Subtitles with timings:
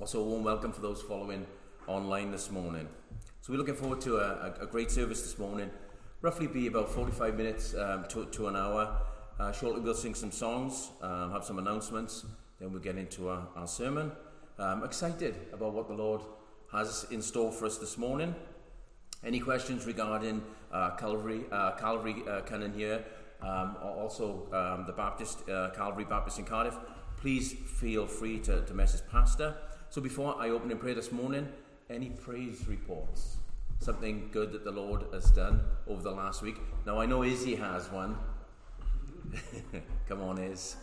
[0.00, 1.46] Also, a warm welcome for those following
[1.86, 2.88] online this morning.
[3.42, 5.68] So, we're looking forward to a, a, great service this morning.
[6.22, 8.96] Roughly be about 45 minutes um, to, to an hour.
[9.38, 12.24] Uh, shortly, we'll sing some songs, um, have some announcements,
[12.58, 14.10] then we'll get into our, our sermon.
[14.58, 16.22] Um, excited about what the Lord
[16.72, 18.34] has in store for us this morning.
[19.22, 20.42] Any questions regarding
[20.72, 23.04] uh, Calvary, uh, Calvary uh, Canon here,
[23.42, 26.78] um, also um, the Baptist, uh, Calvary Baptist in Cardiff,
[27.18, 29.58] please feel free to, to message Pastor.
[29.90, 31.48] So before I open in prayer this morning,
[31.90, 33.38] any praise reports?
[33.80, 36.58] Something good that the Lord has done over the last week.
[36.86, 38.16] Now I know Izzy has one.
[40.08, 40.76] Come on, Iz.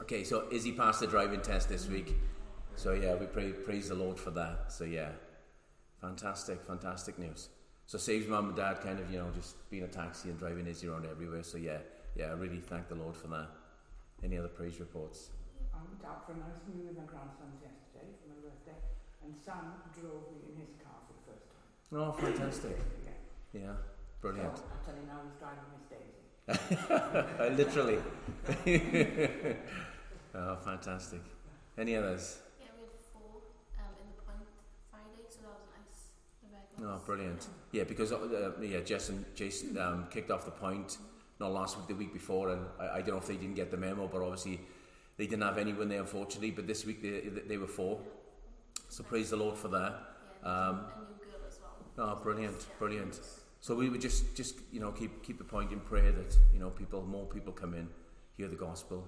[0.00, 2.14] Okay, so Izzy passed the driving test this week.
[2.76, 4.70] So yeah, we pray, praise the Lord for that.
[4.70, 5.10] So yeah,
[6.00, 7.48] fantastic, fantastic news.
[7.86, 10.68] So saves mum and dad kind of, you know, just being a taxi and driving
[10.68, 11.42] Izzy around everywhere.
[11.42, 11.78] So yeah,
[12.14, 13.48] yeah, I really thank the Lord for that.
[14.22, 15.30] Any other praise reports?
[15.78, 18.74] I went out for a nice meal with my grandsons yesterday for my birthday,
[19.22, 21.70] and Sam drove me in his car for the first time.
[21.94, 22.78] Oh, fantastic.
[23.06, 23.62] Yeah.
[23.62, 23.76] Yeah,
[24.20, 24.58] brilliant.
[24.58, 26.28] So, I tell you now, he's driving Miss Daisy.
[27.56, 27.98] Literally.
[30.34, 31.22] oh, fantastic.
[31.78, 32.38] Any others?
[32.60, 33.40] Yeah, we had four
[33.78, 34.44] um, in the point
[34.90, 36.10] Friday, so that was nice.
[36.84, 37.46] Oh, brilliant.
[37.72, 40.98] Yeah, because uh, yeah, Jason, Jason um, kicked off the point
[41.40, 43.70] not last week, the week before, and I, I don't know if they didn't get
[43.70, 44.60] the memo, but obviously
[45.18, 46.52] they didn't have anyone there, unfortunately.
[46.52, 48.00] But this week they, they were four,
[48.88, 49.92] so praise the Lord for that.
[50.42, 51.58] Yeah, Um, girl as
[51.96, 52.16] well.
[52.16, 53.20] Oh, brilliant, brilliant.
[53.60, 56.60] So we would just, just you know, keep keep the point in prayer that you
[56.60, 57.88] know people, more people come in,
[58.36, 59.04] hear the gospel,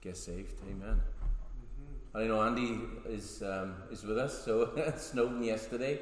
[0.00, 0.60] get saved.
[0.70, 1.00] Amen.
[2.14, 4.44] I know Andy is um, is with us.
[4.44, 5.98] So Snowdon yesterday,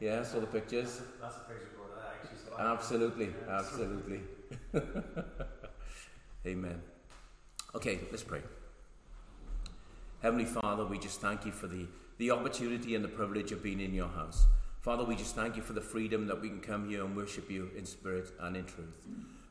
[0.00, 1.00] yeah, saw the pictures.
[1.20, 2.72] That's a praise report that actually saw.
[2.72, 4.20] Absolutely, absolutely.
[6.46, 6.82] Amen.
[7.74, 8.42] Okay, let's pray.
[10.20, 11.86] Heavenly Father, we just thank you for the,
[12.18, 14.48] the opportunity and the privilege of being in your house.
[14.80, 17.48] Father, we just thank you for the freedom that we can come here and worship
[17.48, 18.98] you in spirit and in truth.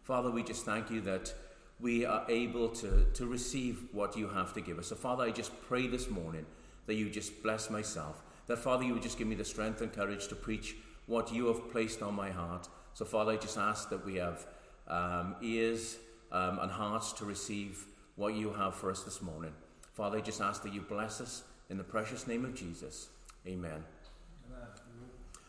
[0.03, 1.33] Father, we just thank you that
[1.79, 4.87] we are able to, to receive what you have to give us.
[4.87, 6.45] So, Father, I just pray this morning
[6.85, 8.21] that you just bless myself.
[8.47, 10.75] That, Father, you would just give me the strength and courage to preach
[11.05, 12.67] what you have placed on my heart.
[12.93, 14.45] So, Father, I just ask that we have
[14.89, 15.97] um, ears
[16.29, 17.85] um, and hearts to receive
[18.17, 19.53] what you have for us this morning.
[19.97, 21.41] Father, I just ask that you bless us
[21.71, 23.07] in the precious name of Jesus.
[23.47, 23.83] Amen.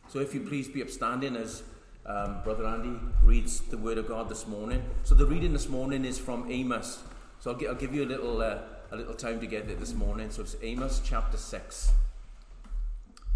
[0.08, 1.62] So, if you please be upstanding as
[2.06, 4.82] um, Brother Andy reads the Word of God this morning.
[5.04, 7.02] So, the reading this morning is from Amos.
[7.40, 8.60] So, I'll, gi- I'll give you a little, uh,
[8.90, 10.30] a little time to get it this morning.
[10.30, 11.92] So, it's Amos chapter 6.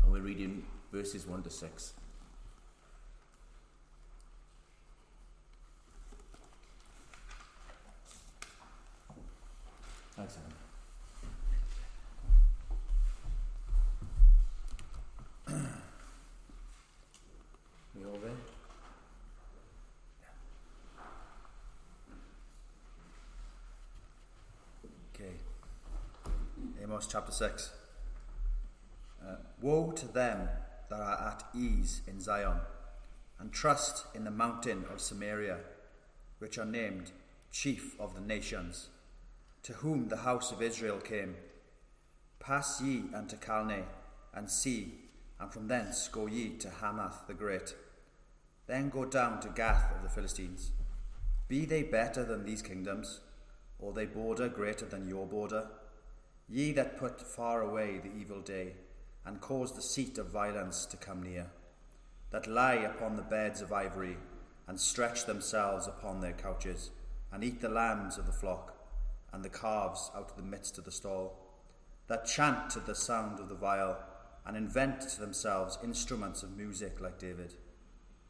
[0.02, 1.92] And we're reading verses 1 to 6.
[10.16, 10.51] Thanks, Andy.
[27.06, 27.72] Chapter 6.
[29.22, 30.48] Uh, Woe to them
[30.88, 32.58] that are at ease in Zion,
[33.38, 35.58] and trust in the mountain of Samaria,
[36.38, 37.12] which are named
[37.50, 38.88] chief of the nations,
[39.62, 41.36] to whom the house of Israel came.
[42.40, 43.84] Pass ye unto Calneh,
[44.34, 44.94] and see,
[45.38, 47.74] and from thence go ye to Hamath the great.
[48.66, 50.70] Then go down to Gath of the Philistines.
[51.48, 53.20] Be they better than these kingdoms,
[53.78, 55.68] or they border greater than your border?
[56.48, 58.74] Ye that put far away the evil day,
[59.24, 61.46] and cause the seat of violence to come near,
[62.30, 64.16] that lie upon the beds of ivory,
[64.66, 66.90] and stretch themselves upon their couches,
[67.30, 68.74] and eat the lambs of the flock,
[69.32, 71.38] and the calves out of the midst of the stall,
[72.08, 73.96] that chant to the sound of the viol,
[74.44, 77.54] and invent to themselves instruments of music like David,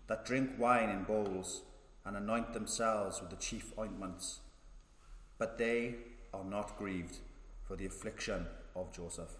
[0.07, 1.63] that drink wine in bowls,
[2.05, 4.41] and anoint themselves with the chief ointments.
[5.39, 5.95] But they
[6.35, 7.19] are not grieved
[7.65, 9.31] for the affliction of Joseph.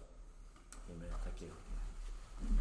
[0.89, 1.09] Amen.
[1.23, 1.51] Thank you.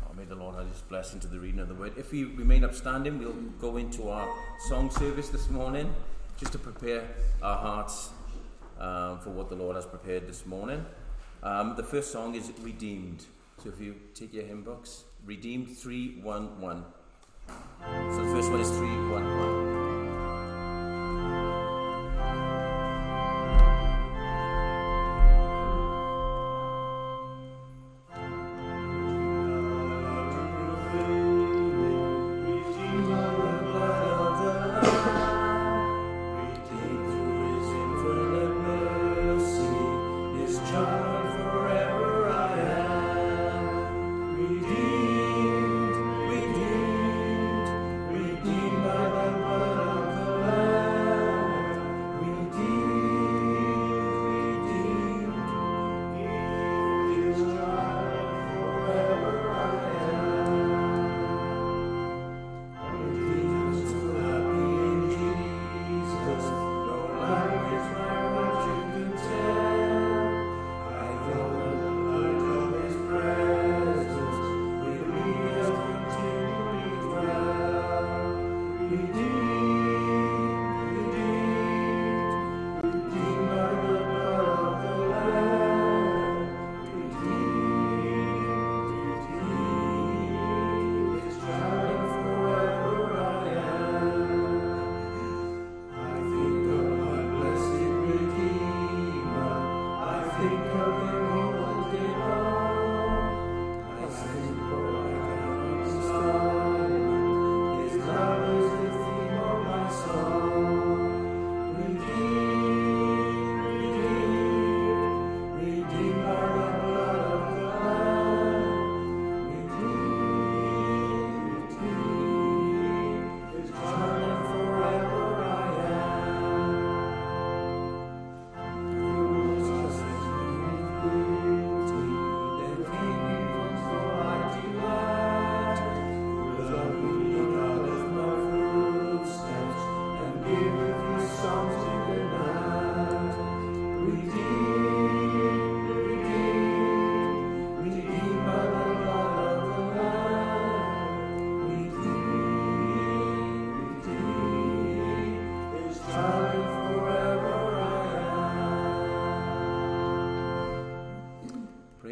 [0.09, 1.95] Oh, may the Lord add his blessing to the reading of the word.
[1.97, 4.29] If we remain upstanding, we'll go into our
[4.69, 5.93] song service this morning
[6.39, 7.09] just to prepare
[7.43, 8.11] our hearts
[8.79, 10.85] um, for what the Lord has prepared this morning.
[11.43, 13.25] Um, the first song is Redeemed.
[13.63, 16.85] So if you take your hymn books, Redeemed 311.
[18.11, 19.52] So the first one is 311.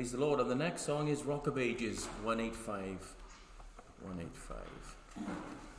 [0.00, 0.40] Praise the Lord.
[0.40, 3.16] And the next song is Rock of Ages 185.
[4.02, 5.69] 185.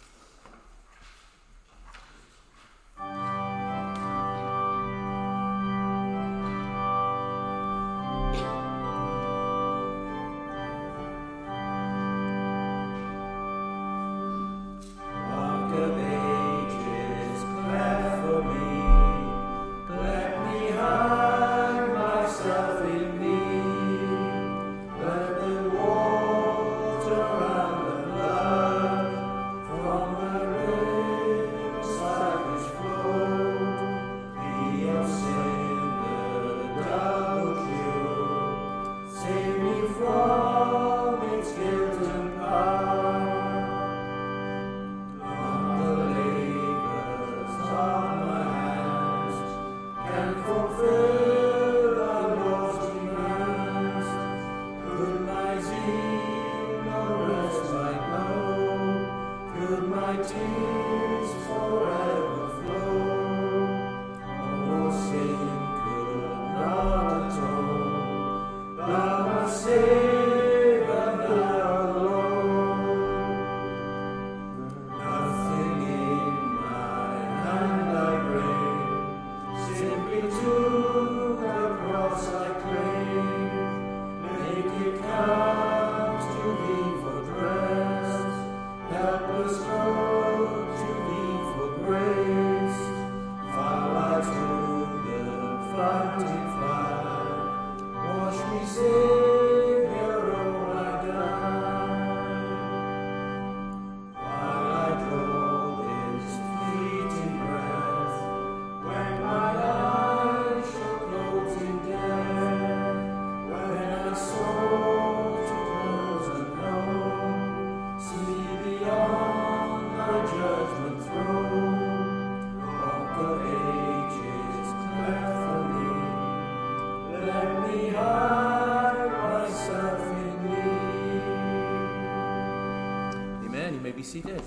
[134.13, 134.41] May seated.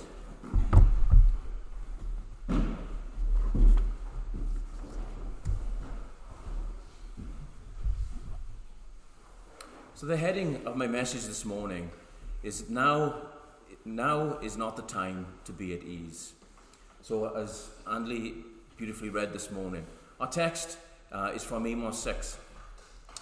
[9.94, 11.90] So the heading of my message this morning
[12.42, 13.14] is now
[13.86, 16.32] now is not the time to be at ease.
[17.00, 18.34] So as Andy
[18.76, 19.86] beautifully read this morning,
[20.20, 20.78] our text
[21.12, 22.38] uh, is from Amos 6.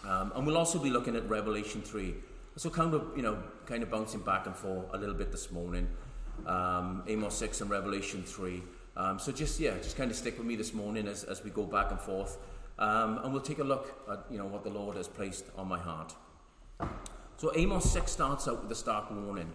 [0.05, 2.15] Um, and we'll also be looking at Revelation 3.
[2.57, 5.53] So kind of, you know, kind of bouncing back and forth a little bit this
[5.53, 5.87] morning.
[6.47, 8.63] Um, Amos 6 and Revelation 3.
[8.97, 11.51] Um, so just, yeah, just kind of stick with me this morning as, as we
[11.51, 12.39] go back and forth.
[12.79, 15.69] Um, and we'll take a look at, you know, what the Lord has placed on
[15.69, 16.15] my heart.
[17.37, 19.51] So Amos 6 starts out with a stark warning.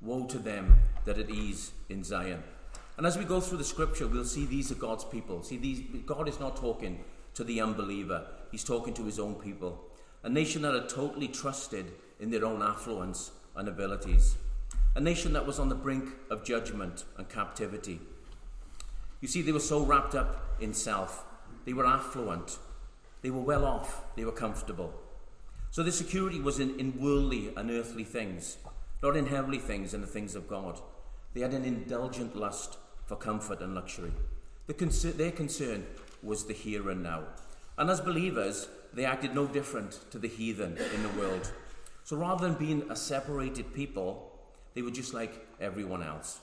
[0.00, 2.42] Woe to them that at ease in Zion.
[2.96, 5.42] And as we go through the scripture, we'll see these are God's people.
[5.42, 7.02] See, these, God is not talking
[7.34, 9.80] to the unbeliever, He's talking to His own people.
[10.22, 11.86] A nation that had totally trusted
[12.18, 14.36] in their own affluence and abilities.
[14.96, 18.00] A nation that was on the brink of judgment and captivity.
[19.20, 21.24] You see, they were so wrapped up in self.
[21.64, 22.58] They were affluent.
[23.22, 24.02] They were well off.
[24.16, 24.92] They were comfortable.
[25.70, 28.56] So their security was in, in worldly and earthly things,
[29.02, 30.80] not in heavenly things and the things of God.
[31.34, 34.12] They had an indulgent lust for comfort and luxury.
[34.66, 35.86] The concer- their concern
[36.22, 37.22] was the here and now.
[37.78, 41.52] And as believers, they acted no different to the heathen in the world.
[42.02, 44.29] So rather than being a separated people,
[44.74, 46.40] they were just like everyone else.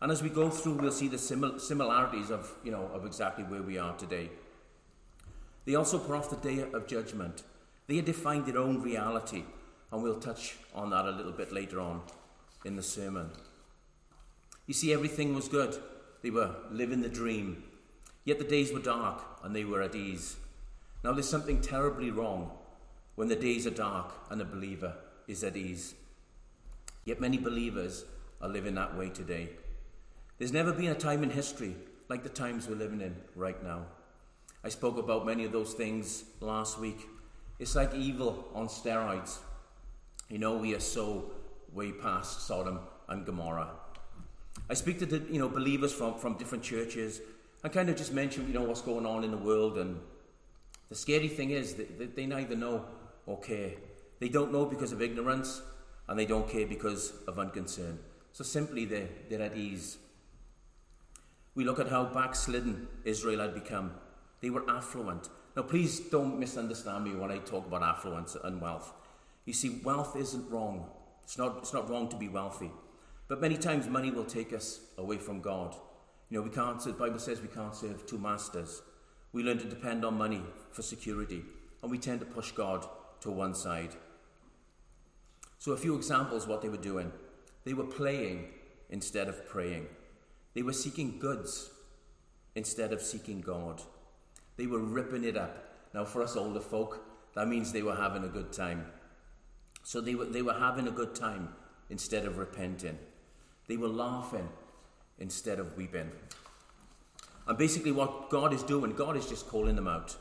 [0.00, 3.44] And as we go through, we'll see the simil- similarities of, you know, of exactly
[3.44, 4.30] where we are today.
[5.64, 7.42] They also put off the day of judgment.
[7.86, 9.44] They had defined their own reality,
[9.90, 12.02] and we'll touch on that a little bit later on
[12.64, 13.30] in the sermon.
[14.66, 15.76] You see, everything was good.
[16.22, 17.64] They were living the dream.
[18.24, 20.36] Yet the days were dark, and they were at ease.
[21.02, 22.50] Now, there's something terribly wrong
[23.14, 24.94] when the days are dark and the believer
[25.26, 25.94] is at ease.
[27.08, 28.04] Yet many believers
[28.42, 29.48] are living that way today.
[30.36, 31.74] There's never been a time in history
[32.10, 33.86] like the times we're living in right now.
[34.62, 37.06] I spoke about many of those things last week.
[37.58, 39.38] It's like evil on steroids.
[40.28, 41.30] You know, we are so
[41.72, 43.70] way past Sodom and Gomorrah.
[44.68, 47.22] I speak to the, you know believers from, from different churches
[47.64, 49.98] and kind of just mention you know what's going on in the world and
[50.90, 52.84] the scary thing is that they neither know
[53.24, 53.70] or care.
[54.18, 55.62] They don't know because of ignorance
[56.08, 57.98] and they don't care because of unconcern.
[58.32, 59.98] So simply they're, they're at ease.
[61.54, 63.92] We look at how backslidden Israel had become.
[64.40, 65.28] They were affluent.
[65.56, 68.92] Now, please don't misunderstand me when I talk about affluence and wealth.
[69.44, 70.86] You see, wealth isn't wrong.
[71.24, 72.70] It's not, it's not wrong to be wealthy.
[73.26, 75.74] But many times money will take us away from God.
[76.30, 78.82] You know, we can't, the Bible says we can't serve two masters.
[79.32, 81.42] We learn to depend on money for security,
[81.82, 82.86] and we tend to push God
[83.20, 83.94] to one side.
[85.58, 87.12] So, a few examples what they were doing.
[87.64, 88.48] They were playing
[88.90, 89.86] instead of praying.
[90.54, 91.70] They were seeking goods
[92.54, 93.82] instead of seeking God.
[94.56, 95.64] They were ripping it up.
[95.94, 98.86] Now, for us older folk, that means they were having a good time.
[99.82, 101.54] So they were, they were having a good time
[101.90, 102.98] instead of repenting.
[103.68, 104.48] They were laughing
[105.18, 106.10] instead of weeping.
[107.46, 110.16] And basically, what God is doing, God is just calling them out.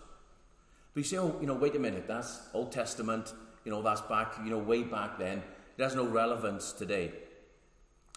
[0.94, 3.34] But you say, oh, you know, wait a minute, that's Old Testament,
[3.68, 5.44] you know, that's back, you know, way back then.
[5.78, 7.12] It has no relevance today.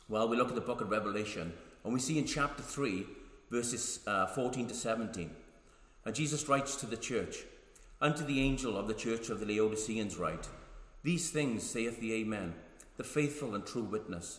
[0.09, 1.53] Well, we look at the book of Revelation,
[1.83, 3.05] and we see in chapter 3,
[3.51, 5.29] verses uh, 14 to 17,
[6.05, 7.39] and Jesus writes to the church,
[8.01, 10.47] Unto the angel of the church of the Laodiceans write,
[11.03, 12.55] These things saith the Amen,
[12.97, 14.39] the faithful and true witness,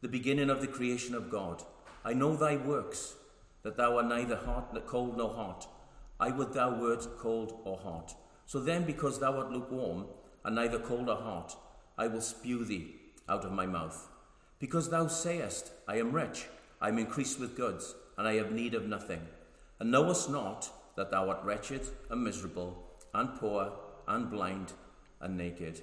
[0.00, 1.62] the beginning of the creation of God.
[2.04, 3.14] I know thy works,
[3.62, 5.68] that thou art neither hot, cold nor hot.
[6.18, 8.16] I would thou wert cold or hot.
[8.46, 10.06] So then, because thou art lukewarm,
[10.48, 11.54] and neither cold or hot,
[11.98, 12.94] I will spew thee
[13.28, 14.08] out of my mouth.
[14.58, 16.46] Because thou sayest, I am rich,
[16.80, 19.20] I am increased with goods, and I have need of nothing,
[19.78, 23.72] and knowest not that thou art wretched and miserable, and poor,
[24.06, 24.72] and blind,
[25.20, 25.82] and naked.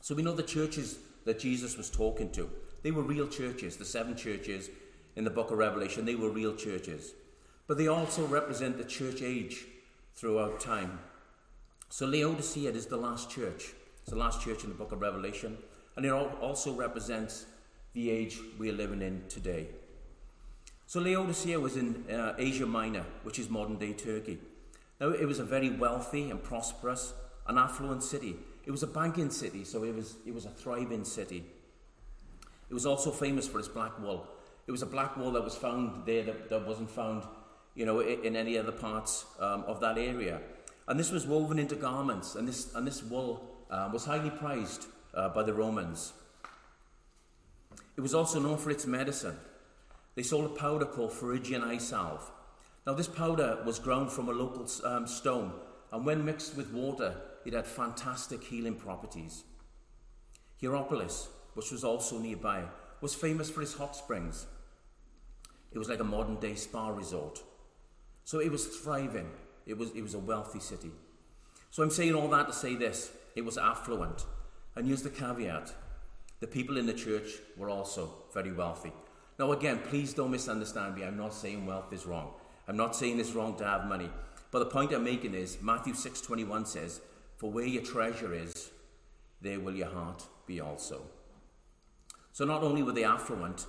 [0.00, 2.48] So we know the churches that Jesus was talking to,
[2.84, 3.76] they were real churches.
[3.76, 4.70] The seven churches
[5.16, 7.14] in the book of Revelation, they were real churches.
[7.66, 9.64] But they also represent the church age
[10.14, 11.00] throughout time.
[11.88, 13.72] So Laodicea is the last church.
[14.00, 15.56] It's the last church in the book of Revelation.
[15.96, 17.46] And it also represents
[17.94, 19.68] the age we are living in today.
[20.86, 24.38] So Laodicea was in uh, Asia Minor, which is modern day Turkey.
[25.00, 27.12] Now, it was a very wealthy and prosperous
[27.46, 28.36] and affluent city.
[28.64, 31.44] It was a banking city, so it was, it was a thriving city.
[32.68, 34.26] It was also famous for its black wool.
[34.66, 37.24] It was a black wool that was found there that, that wasn't found
[37.74, 40.40] you know, in, in any other parts um, of that area.
[40.88, 44.86] And this was woven into garments, and this, and this wool uh, was highly prized
[45.14, 46.12] uh, by the Romans.
[47.96, 49.36] It was also known for its medicine.
[50.14, 52.30] They sold a powder called Phrygian eye salve.
[52.86, 55.52] Now, this powder was ground from a local um, stone,
[55.92, 57.14] and when mixed with water,
[57.44, 59.44] it had fantastic healing properties.
[60.60, 62.64] Hierapolis, which was also nearby,
[63.00, 64.46] was famous for its hot springs.
[65.72, 67.42] It was like a modern day spa resort.
[68.24, 69.30] So it was thriving.
[69.66, 70.92] It was, it was a wealthy city.
[71.70, 74.24] So I'm saying all that to say this it was affluent.
[74.74, 75.74] And here's the caveat
[76.40, 78.92] the people in the church were also very wealthy.
[79.38, 81.04] Now, again, please don't misunderstand me.
[81.04, 82.32] I'm not saying wealth is wrong.
[82.68, 84.10] I'm not saying it's wrong to have money.
[84.50, 87.00] But the point I'm making is Matthew 6:21 says,
[87.36, 88.70] "For where your treasure is,
[89.40, 91.02] there will your heart be also."
[92.32, 93.66] So not only were they affluent,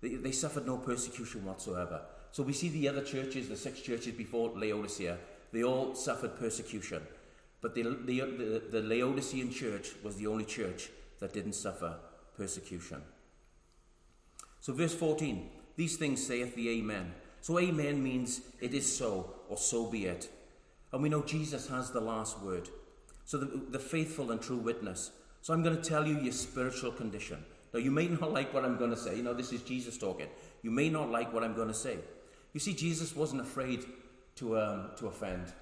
[0.00, 2.02] they, they suffered no persecution whatsoever.
[2.32, 5.18] So we see the other churches, the six churches before Laodicea,
[5.54, 7.00] they all suffered persecution.
[7.62, 11.96] But the, the, the, the Laodicean church was the only church that didn't suffer
[12.36, 13.00] persecution.
[14.60, 17.14] So, verse 14 These things saith the Amen.
[17.40, 20.28] So, Amen means it is so, or so be it.
[20.92, 22.68] And we know Jesus has the last word.
[23.24, 25.12] So, the, the faithful and true witness.
[25.40, 27.44] So, I'm going to tell you your spiritual condition.
[27.72, 29.16] Now, you may not like what I'm going to say.
[29.16, 30.28] You know, this is Jesus talking.
[30.62, 31.98] You may not like what I'm going to say.
[32.52, 33.84] You see, Jesus wasn't afraid
[34.36, 35.52] to, um, to offend.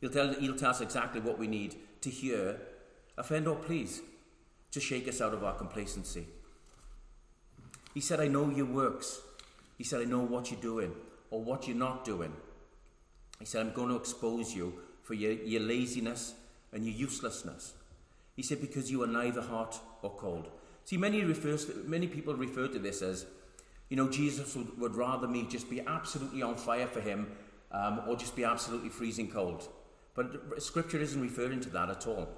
[0.00, 2.60] He'll tell, he'll tell us exactly what we need to hear,
[3.16, 4.02] offend or please,
[4.72, 6.26] to shake us out of our complacency.
[7.94, 9.20] He said, I know your works.
[9.78, 10.92] He said, I know what you're doing
[11.30, 12.32] or what you're not doing.
[13.38, 16.34] He said, I'm going to expose you for your, your laziness
[16.72, 17.74] and your uselessness.
[18.36, 20.48] He said, because you are neither hot or cold.
[20.84, 23.26] See, many, refers to, many people refer to this as,
[23.88, 27.36] you know, Jesus would, would rather me just be absolutely on fire for him
[27.72, 29.68] um, or just be absolutely freezing cold.
[30.14, 32.28] But Scripture isn't referring to that at all.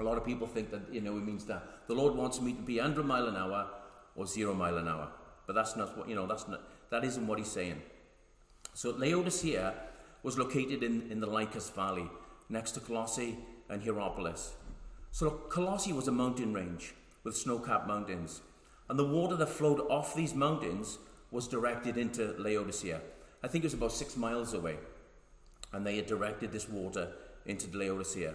[0.00, 2.52] A lot of people think that, you know, it means that the Lord wants me
[2.52, 3.68] to be 100 mile an hour
[4.14, 5.08] or zero mile an hour.
[5.46, 6.60] But that's not what, you know, that's not,
[6.90, 7.82] that isn't what he's saying.
[8.74, 9.74] So Laodicea
[10.22, 12.08] was located in, in the Lycus Valley,
[12.48, 13.38] next to Colossae
[13.68, 14.52] and Hierapolis.
[15.10, 18.40] So Colossae was a mountain range with snow-capped mountains.
[18.88, 20.98] And the water that flowed off these mountains
[21.30, 23.00] was directed into Laodicea.
[23.42, 24.76] I think it was about six miles away.
[25.72, 27.12] And they had directed this water
[27.44, 28.34] into Laodicea.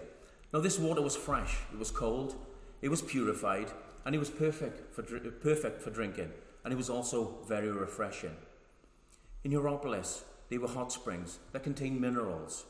[0.54, 2.36] Now, this water was fresh, it was cold,
[2.82, 3.72] it was purified,
[4.06, 6.32] and it was perfect for, perfect for drinking,
[6.64, 8.36] and it was also very refreshing.
[9.44, 12.66] In Hierapolis, they were hot springs that contained minerals.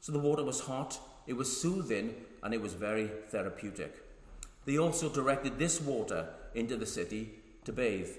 [0.00, 3.94] So the water was hot, It was soothing and it was very therapeutic.
[4.68, 7.30] They also directed this water into the city
[7.64, 8.10] to bathe.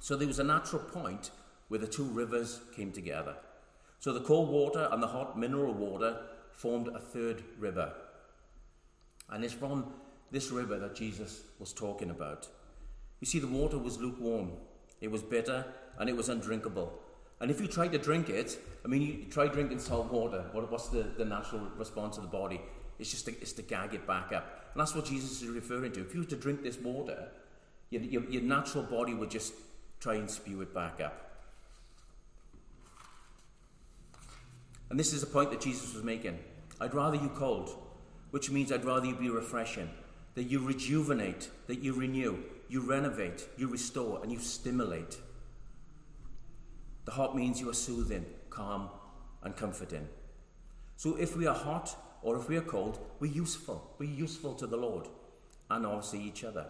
[0.00, 1.30] So there was a natural point
[1.68, 3.34] where the two rivers came together.
[3.98, 6.16] So the cold water and the hot mineral water
[6.52, 7.92] formed a third river.
[9.28, 9.92] And it's from
[10.30, 12.48] this river that Jesus was talking about.
[13.20, 14.52] You see, the water was lukewarm,
[15.02, 15.66] it was bitter,
[15.98, 16.98] and it was undrinkable.
[17.42, 20.72] And if you try to drink it, I mean, you try drinking salt water, what,
[20.72, 22.62] what's the, the natural response of the body?
[22.98, 24.61] It's just to, it's to gag it back up.
[24.72, 26.00] And that's what Jesus is referring to.
[26.00, 27.28] If you were to drink this water,
[27.90, 29.52] your, your, your natural body would just
[30.00, 31.32] try and spew it back up.
[34.90, 36.38] And this is a point that Jesus was making.
[36.80, 37.70] I'd rather you cold,
[38.30, 39.90] which means I'd rather you be refreshing,
[40.34, 45.16] that you rejuvenate, that you renew, you renovate, you restore, and you stimulate.
[47.04, 48.88] The hot means you are soothing, calm,
[49.42, 50.08] and comforting.
[50.96, 53.94] So if we are hot or if we are cold, we're useful.
[53.98, 55.08] We're useful to the Lord
[55.70, 56.66] and obviously each other.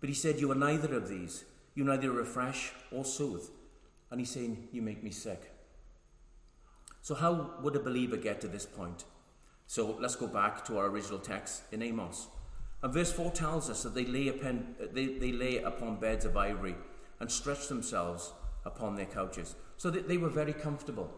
[0.00, 1.44] But he said, You are neither of these.
[1.74, 3.48] You neither refresh or soothe.
[4.10, 5.50] And he's saying, You make me sick.
[7.00, 9.04] So, how would a believer get to this point?
[9.66, 12.28] So, let's go back to our original text in Amos.
[12.82, 16.36] And verse 4 tells us that they lay upon, they, they lay upon beds of
[16.36, 16.74] ivory
[17.20, 18.32] and stretch themselves
[18.64, 19.54] upon their couches.
[19.76, 21.12] So that they were very comfortable,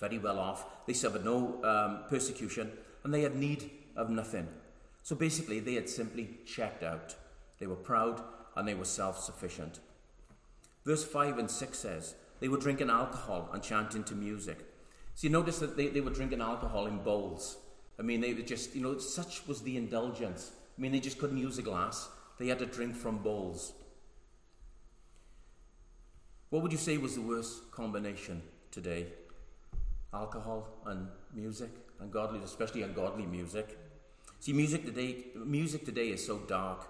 [0.00, 0.64] very well off.
[0.86, 2.72] They suffered no um, persecution
[3.04, 4.48] and they had need of nothing.
[5.02, 7.14] So basically, they had simply checked out.
[7.58, 8.22] They were proud
[8.56, 9.80] and they were self sufficient.
[10.84, 14.58] Verse 5 and 6 says, They were drinking alcohol and chanting to music.
[15.14, 17.58] So you notice that they, they were drinking alcohol in bowls.
[17.98, 20.52] I mean, they were just, you know, such was the indulgence.
[20.76, 22.08] I mean, they just couldn't use a glass,
[22.38, 23.74] they had to drink from bowls.
[26.48, 29.06] What would you say was the worst combination today?
[30.12, 31.70] Alcohol and music,
[32.00, 33.78] ungodly, especially ungodly music.
[34.40, 36.88] See, music today, music today is so dark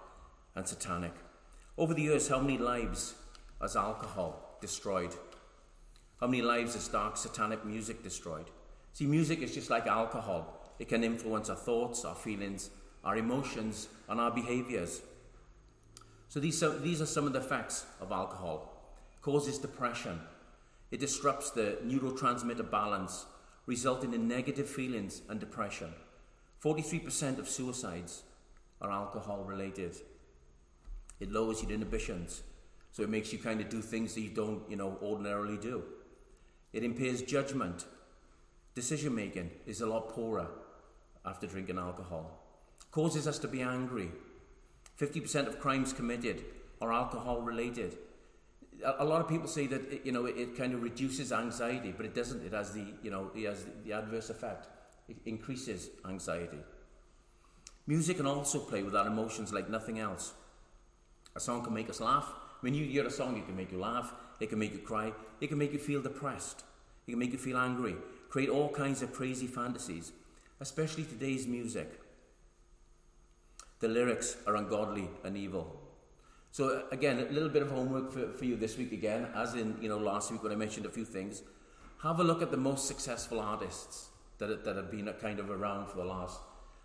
[0.55, 1.13] and satanic.
[1.77, 3.13] Over the years, how many lives
[3.61, 5.13] has alcohol destroyed?
[6.19, 8.49] How many lives has dark satanic music destroyed?
[8.93, 10.73] See, music is just like alcohol.
[10.79, 12.71] It can influence our thoughts, our feelings,
[13.03, 15.01] our emotions, and our behaviors.
[16.27, 18.67] So these are, these are some of the effects of alcohol
[19.21, 20.19] causes depression.
[20.91, 23.25] It disrupts the neurotransmitter balance,
[23.65, 25.93] resulting in negative feelings and depression.
[26.61, 28.23] 43% of suicides
[28.81, 29.95] are alcohol related.
[31.19, 32.43] It lowers your inhibitions,
[32.91, 35.83] so it makes you kind of do things that you don't, you know, ordinarily do.
[36.73, 37.85] It impairs judgment.
[38.75, 40.47] Decision making is a lot poorer
[41.25, 42.39] after drinking alcohol.
[42.91, 44.11] Causes us to be angry.
[44.99, 46.43] 50% of crimes committed
[46.81, 47.97] are alcohol related
[48.83, 52.05] a lot of people say that it, you know it, kind of reduces anxiety, but
[52.05, 52.45] it doesn't.
[52.45, 54.67] It has the you know it has the, the adverse effect.
[55.09, 56.59] It increases anxiety.
[57.87, 60.33] Music can also play with our emotions like nothing else.
[61.35, 62.31] A song can make us laugh.
[62.61, 64.13] When you hear a song, it can make you laugh.
[64.39, 65.11] It can make you cry.
[65.39, 66.63] It can make you feel depressed.
[67.07, 67.95] It can make you feel angry.
[68.29, 70.11] Create all kinds of crazy fantasies,
[70.59, 71.99] especially today's music.
[73.79, 75.81] The lyrics are ungodly and evil.
[76.51, 79.77] So again, a little bit of homework for, for you this week again, as in
[79.81, 81.43] you know last week when I mentioned a few things.
[82.03, 84.09] Have a look at the most successful artists
[84.39, 86.39] that, that have been kind of around for the last,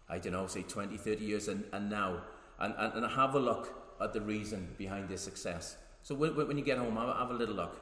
[0.09, 2.23] I don't know, say 20, 30 years and, and now.
[2.59, 5.77] And, and, and have a look at the reason behind their success.
[6.03, 7.81] So when, when you get home, have, have a little look.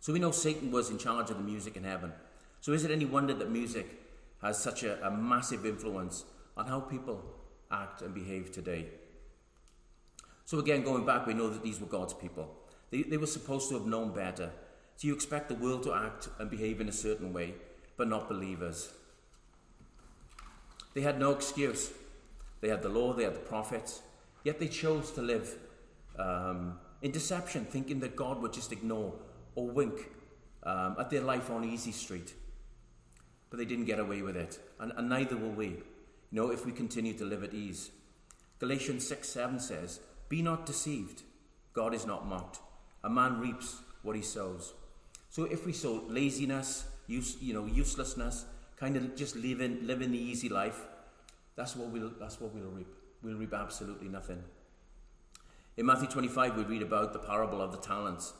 [0.00, 2.12] So we know Satan was in charge of the music in heaven.
[2.60, 3.86] So is it any wonder that music
[4.42, 6.24] has such a, a massive influence
[6.56, 7.24] on how people
[7.70, 8.86] act and behave today?
[10.46, 12.48] So, again, going back, we know that these were God's people.
[12.90, 14.52] They, they were supposed to have known better.
[14.96, 17.54] So, you expect the world to act and behave in a certain way,
[17.96, 18.90] but not believers.
[20.94, 21.90] They had no excuse.
[22.60, 24.00] They had the law, they had the prophets,
[24.44, 25.56] yet they chose to live
[26.18, 29.12] um, in deception, thinking that God would just ignore
[29.56, 30.10] or wink
[30.62, 32.34] um, at their life on easy street.
[33.50, 35.82] But they didn't get away with it, and, and neither will we, you
[36.30, 37.90] know, if we continue to live at ease.
[38.58, 41.22] Galatians 6 7 says, be not deceived.
[41.72, 42.60] God is not mocked.
[43.04, 44.74] A man reaps what he sows.
[45.28, 50.18] So if we sow laziness, use, you know, uselessness, kind of just living, living the
[50.18, 50.80] easy life,
[51.56, 52.88] that's what we'll, that's what we'll reap.
[53.22, 54.42] We'll reap absolutely nothing.
[55.76, 58.32] In Matthew 25, we read about the parable of the talents.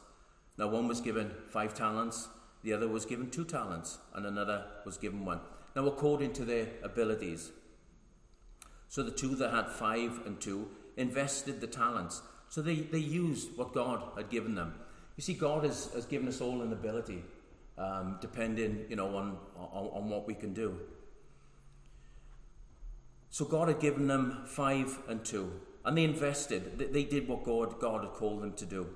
[0.57, 2.29] Now, one was given five talents,
[2.63, 5.41] the other was given two talents, and another was given one.
[5.75, 7.53] Now, according to their abilities.
[8.89, 12.23] So the two that had five and two invested the talents.
[12.49, 14.75] So they, they used what God had given them.
[15.17, 17.23] You see, God has, has given us all an ability.
[17.79, 20.79] um, depending, you know, on, on, on what we can do.
[23.31, 25.53] So God had given them five and two,
[25.85, 26.79] and they invested.
[26.79, 28.89] They- did what God, God had called them to do.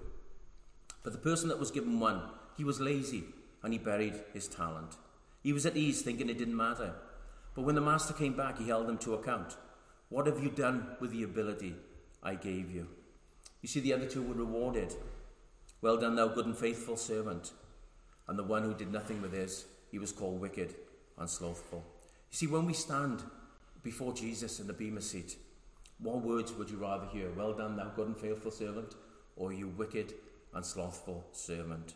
[1.03, 2.23] But the person that was given one,
[2.57, 3.25] he was lazy
[3.63, 4.97] and he buried his talent.
[5.43, 6.95] He was at ease thinking it didn't matter.
[7.55, 9.57] But when the master came back, he held him to account.
[10.09, 11.75] What have you done with the ability
[12.23, 12.89] I gave you?
[13.63, 14.95] You see, the other two were rewarded.
[15.83, 17.53] Well done, thou good and faithful servant.
[18.29, 20.75] And the one who did nothing with his, he was called wicked
[21.19, 21.85] and slothful.
[22.31, 23.23] You see, when we stand
[23.83, 25.37] before Jesus in the Bema seat,
[25.99, 27.31] what words would you rather hear?
[27.37, 28.95] Well done, thou good and faithful servant,
[29.37, 30.15] or you wicked
[30.55, 31.95] and slothful servant?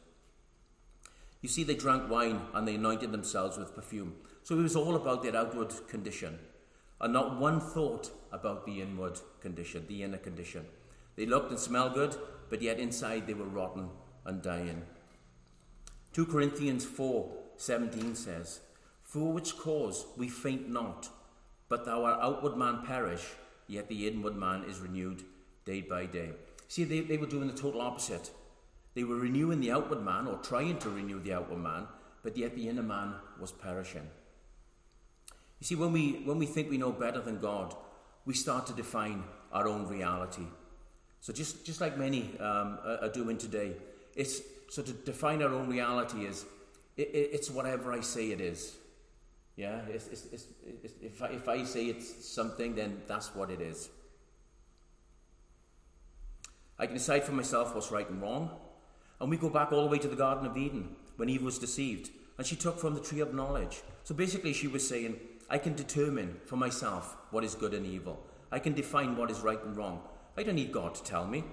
[1.40, 4.14] You see, they drank wine and they anointed themselves with perfume.
[4.42, 6.38] So it was all about their outward condition,
[7.04, 10.64] and not one thought about the inward condition, the inner condition.
[11.16, 12.16] They looked and smelled good,
[12.48, 13.90] but yet inside they were rotten
[14.24, 14.80] and dying.
[16.14, 18.60] 2 Corinthians 4 17 says,
[19.02, 21.10] For which cause we faint not,
[21.68, 23.26] but though our outward man perish,
[23.68, 25.24] yet the inward man is renewed
[25.66, 26.30] day by day.
[26.68, 28.30] See, they, they were doing the total opposite.
[28.94, 31.86] They were renewing the outward man, or trying to renew the outward man,
[32.22, 34.08] but yet the inner man was perishing.
[35.64, 37.74] You see, when we, when we think we know better than God,
[38.26, 40.42] we start to define our own reality.
[41.22, 43.72] So, just, just like many um, are doing today,
[44.14, 46.44] it's, so to define our own reality is
[46.98, 48.76] it, it, it's whatever I say it is.
[49.56, 50.44] Yeah, it's, it's,
[51.00, 53.88] if, I, if I say it's something, then that's what it is.
[56.78, 58.50] I can decide for myself what's right and wrong.
[59.18, 61.58] And we go back all the way to the Garden of Eden when Eve was
[61.58, 63.82] deceived and she took from the tree of knowledge.
[64.02, 65.16] So basically, she was saying,
[65.54, 68.18] I can determine for myself what is good and evil.
[68.50, 70.00] I can define what is right and wrong.
[70.36, 71.44] I don't need God to tell me.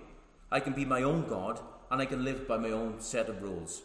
[0.51, 1.59] I can be my own God
[1.91, 3.83] and I can live by my own set of rules.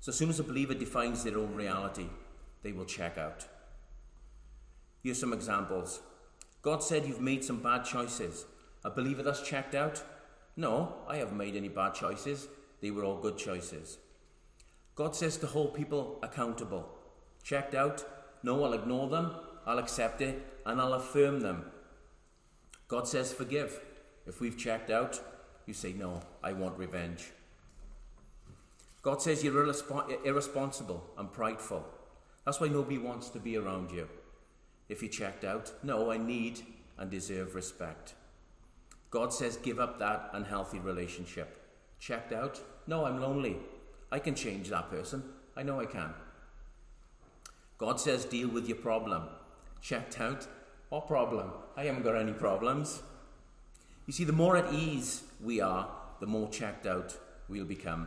[0.00, 2.08] So as soon as a believer defines their own reality,
[2.62, 3.46] they will check out.
[5.02, 6.02] Here's some examples.
[6.60, 8.44] God said you've made some bad choices.
[8.84, 10.02] A believer that's checked out?
[10.58, 12.48] No, I haven't made any bad choices.
[12.82, 13.96] They were all good choices.
[14.94, 16.86] God says to hold people accountable.
[17.42, 18.04] Checked out?
[18.42, 19.32] No, I'll ignore them,
[19.66, 21.64] I'll accept it, and I'll affirm them.
[22.88, 23.80] God says forgive.
[24.26, 25.20] If we've checked out,
[25.66, 27.30] you say, No, I want revenge.
[29.02, 31.84] God says you're irresp- irresponsible and prideful.
[32.44, 34.08] That's why nobody wants to be around you.
[34.88, 36.60] If you checked out, no, I need
[36.98, 38.14] and deserve respect.
[39.10, 41.58] God says give up that unhealthy relationship.
[41.98, 43.56] Checked out, no, I'm lonely.
[44.10, 45.22] I can change that person.
[45.56, 46.14] I know I can.
[47.82, 49.24] God says deal with your problem.
[49.80, 50.46] Checked out,
[50.88, 51.50] what problem?
[51.76, 53.02] I haven't got any problems.
[54.06, 55.90] You see, the more at ease we are,
[56.20, 57.18] the more checked out
[57.48, 58.06] we'll become.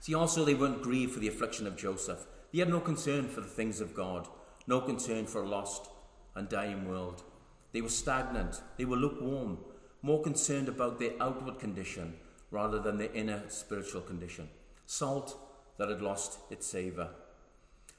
[0.00, 2.24] See, also, they weren't grieved for the affliction of Joseph.
[2.50, 4.26] They had no concern for the things of God,
[4.66, 5.90] no concern for a lost
[6.34, 7.24] and dying world.
[7.72, 9.58] They were stagnant, they were lukewarm,
[10.00, 12.14] more concerned about their outward condition
[12.50, 14.48] rather than their inner spiritual condition.
[14.86, 15.36] Salt
[15.76, 17.10] that had lost its savour.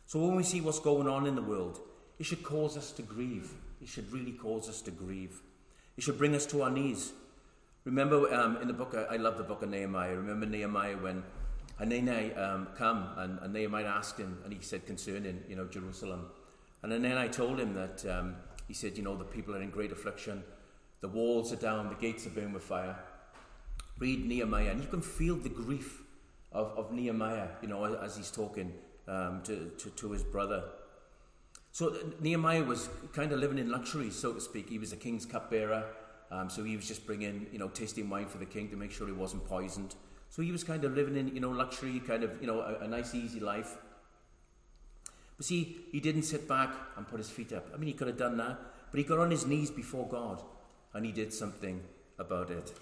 [0.09, 1.81] So, when we see what's going on in the world,
[2.17, 3.51] it should cause us to grieve.
[3.79, 5.39] It should really cause us to grieve.
[5.97, 7.11] It should bring us to our knees.
[7.85, 10.15] Remember um, in the book, I love the book of Nehemiah.
[10.15, 11.23] Remember Nehemiah when
[11.77, 16.25] Hanani um, come and, and Nehemiah asked him, and he said concerning you know Jerusalem,
[16.81, 18.35] and then I told him that um,
[18.67, 20.43] he said you know the people are in great affliction,
[21.01, 22.97] the walls are down, the gates are burned with fire.
[23.99, 26.01] Read Nehemiah, and you can feel the grief
[26.51, 28.73] of, of Nehemiah, you know, as he's talking
[29.09, 30.63] um, to, to, to his brother.
[31.71, 34.69] So Nehemiah was kind of living in luxury, so to speak.
[34.69, 35.83] He was a king's cupbearer,
[36.31, 38.91] um, so he was just bringing, you know, tasting wine for the king to make
[38.91, 39.95] sure he wasn't poisoned.
[40.29, 42.85] So he was kind of living in, you know, luxury, kind of, you know, a,
[42.85, 43.77] a nice, easy life.
[45.37, 47.67] But see, he didn't sit back and put his feet up.
[47.73, 48.59] I mean, he could have done that,
[48.91, 50.43] but he got on his knees before God
[50.93, 51.81] and he did something
[52.19, 52.73] about it.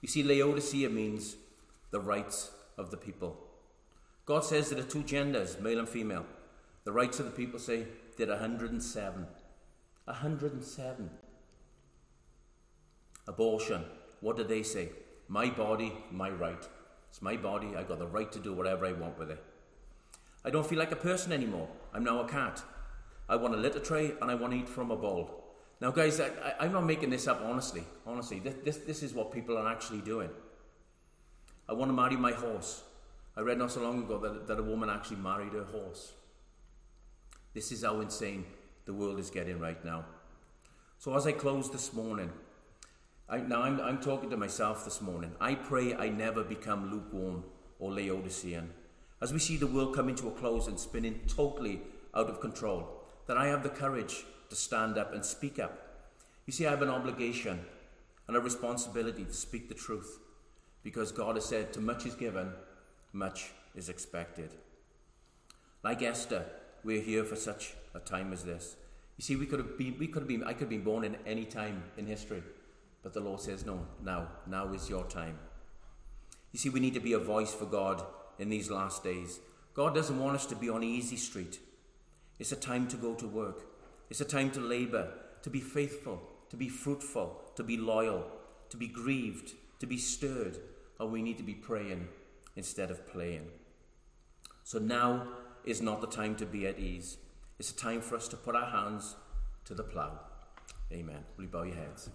[0.00, 1.36] You see, Laodicea means
[1.90, 3.43] the rights of the people.
[4.26, 6.24] God says there are two genders, male and female.
[6.84, 9.26] The rights of the people say there are 107.
[10.04, 11.10] 107.
[13.26, 13.84] Abortion.
[14.20, 14.90] What do they say?
[15.28, 16.68] My body, my right.
[17.10, 17.74] It's my body.
[17.76, 19.42] I've got the right to do whatever I want with it.
[20.44, 21.68] I don't feel like a person anymore.
[21.92, 22.62] I'm now a cat.
[23.28, 25.44] I want a litter tray and I want to eat from a bowl.
[25.80, 27.84] Now, guys, I, am not making this up honestly.
[28.06, 30.30] Honestly, this, this, this is what people are actually doing.
[31.68, 32.82] I want to marry my horse.
[33.36, 36.12] I read not so long ago that, that a woman actually married her horse.
[37.52, 38.44] This is how insane
[38.84, 40.04] the world is getting right now.
[40.98, 42.30] So, as I close this morning,
[43.28, 45.32] I, now I'm, I'm talking to myself this morning.
[45.40, 47.44] I pray I never become lukewarm
[47.78, 48.70] or Laodicean.
[49.20, 51.80] As we see the world coming to a close and spinning totally
[52.14, 55.78] out of control, that I have the courage to stand up and speak up.
[56.46, 57.64] You see, I have an obligation
[58.28, 60.18] and a responsibility to speak the truth
[60.82, 62.52] because God has said, To much is given,
[63.14, 64.50] much is expected.
[65.82, 66.44] Like Esther,
[66.82, 68.76] we're here for such a time as this.
[69.16, 71.04] You see, we could have been, we could have been, I could have been born
[71.04, 72.42] in any time in history,
[73.02, 75.38] but the Lord says, no, now, now is your time.
[76.52, 78.04] You see, we need to be a voice for God
[78.38, 79.38] in these last days.
[79.74, 81.60] God doesn't want us to be on easy street.
[82.38, 83.66] It's a time to go to work.
[84.10, 88.24] It's a time to labor, to be faithful, to be fruitful, to be loyal,
[88.70, 90.58] to be grieved, to be stirred,
[90.98, 92.08] and we need to be praying
[92.56, 93.48] instead of playing.
[94.62, 95.28] So now
[95.64, 97.18] is not the time to be at ease.
[97.58, 99.16] It's a time for us to put our hands
[99.64, 100.18] to the plough.
[100.92, 101.24] Amen.
[101.36, 102.10] Will you bow your heads?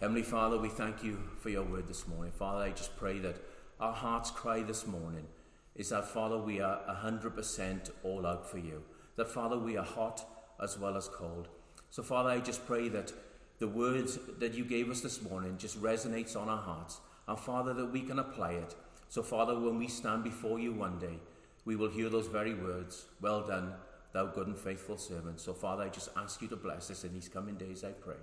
[0.00, 2.32] Heavenly Father, we thank you for your word this morning.
[2.32, 3.36] Father, I just pray that
[3.78, 5.26] our heart's cry this morning
[5.74, 8.82] is that, Father, we are 100% all out for you.
[9.16, 10.24] That, Father, we are hot
[10.62, 11.48] as well as cold.
[11.90, 13.12] So, Father, I just pray that
[13.58, 17.00] the words that you gave us this morning just resonates on our hearts.
[17.30, 18.74] And, Father, that we can apply it.
[19.08, 21.20] So, Father, when we stand before you one day,
[21.64, 23.72] we will hear those very words Well done,
[24.12, 25.38] thou good and faithful servant.
[25.38, 28.16] So, Father, I just ask you to bless us in these coming days, I pray.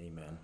[0.00, 0.36] Amen.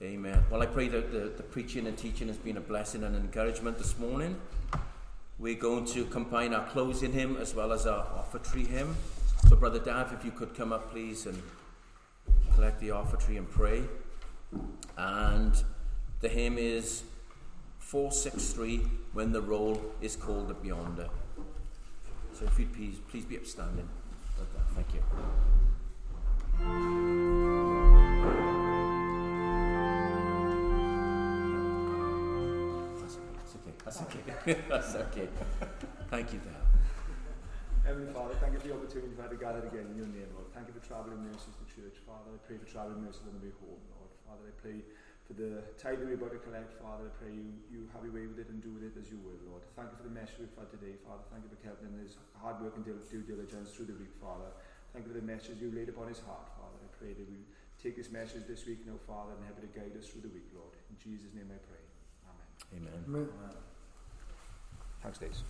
[0.00, 0.42] Amen.
[0.50, 3.76] Well, I pray that the, the preaching and teaching has been a blessing and encouragement
[3.76, 4.40] this morning.
[5.38, 8.96] We're going to combine our closing hymn as well as our offertory hymn.
[9.50, 11.42] So, Brother Dav, if you could come up, please, and
[12.54, 13.82] collect the offertory and pray.
[14.96, 15.54] And
[16.20, 17.04] the hymn is
[17.78, 18.78] 463
[19.12, 21.08] When the Roll is Called Up Yonder.
[22.32, 23.88] So, if you'd please, please be upstanding.
[24.74, 25.00] Thank you.
[33.84, 34.20] That's okay.
[34.26, 34.60] That's okay.
[34.68, 35.28] That's okay.
[36.10, 36.66] Thank you, Dad.
[37.86, 40.26] Heavenly Father, thank you for the opportunity we've had to gather again in your name,
[40.34, 40.50] Lord.
[40.52, 42.34] Thank you for travelling mercies to the church, Father.
[42.34, 43.95] I pray for travelling mercies on the way home, Lord.
[44.26, 44.78] Father, I pray
[45.26, 47.10] for the tithe that we're about to collect, Father.
[47.10, 49.18] I pray you, you have your way with it and do with it as you
[49.22, 49.62] will, Lord.
[49.78, 51.22] Thank you for the message we've had today, Father.
[51.30, 54.50] Thank you for Kelvin and his hard work and due diligence through the week, Father.
[54.90, 56.78] Thank you for the message you laid upon his heart, Father.
[56.78, 57.42] I pray that we
[57.82, 60.32] take this message this week now, Father, and help it to guide us through the
[60.34, 60.74] week, Lord.
[60.90, 61.86] In Jesus' name I pray.
[62.74, 62.98] Amen.
[63.06, 63.28] Amen.
[63.30, 63.54] Amen.
[65.02, 65.42] Thanks, Days.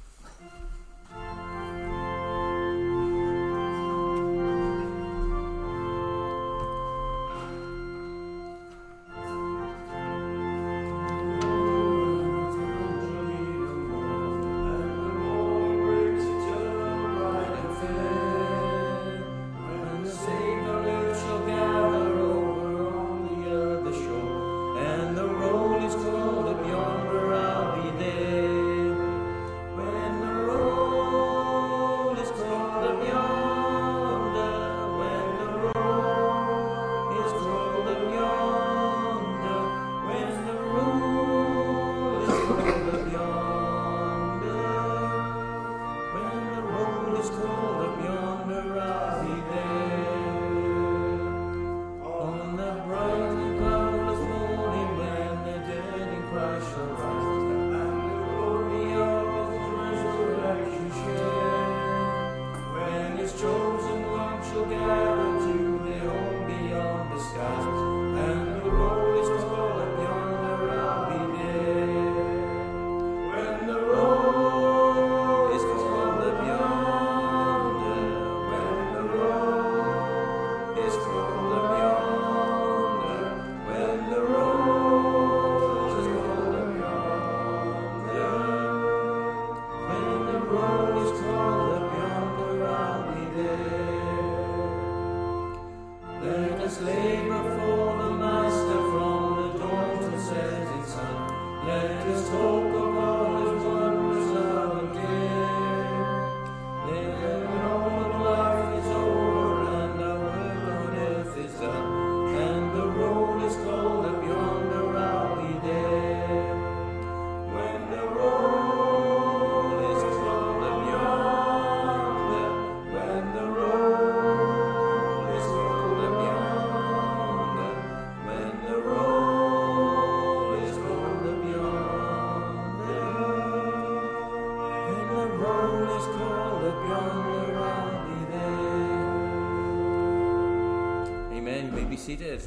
[142.07, 142.41] Seated.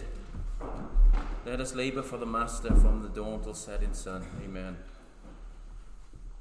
[1.46, 4.26] Let us labour for the Master from the dawn till setting sun.
[4.42, 4.78] Amen.